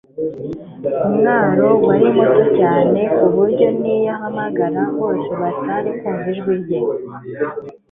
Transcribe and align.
Umwaro 1.07 1.67
wari 1.87 2.07
muto 2.15 2.43
cyane 2.59 3.01
ku 3.15 3.25
buryo 3.35 3.67
n'iyo 3.81 4.13
ahagarara, 4.17 4.83
bose 4.99 5.29
batari 5.41 5.89
kumva 5.99 6.27
ijwi 6.33 6.53
rye; 6.61 6.79